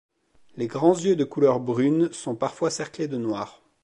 [0.57, 3.61] Les grands yeux de couleur brune sont parfois cerclés de noir.